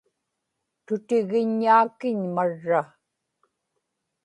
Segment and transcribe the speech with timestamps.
[0.85, 2.81] tutigiññaakiñ marra